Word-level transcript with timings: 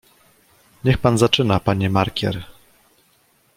"Niech 0.83 0.97
pan 0.97 1.17
zaczyna, 1.17 1.59
panie 1.59 1.89
markier!" 1.89 2.43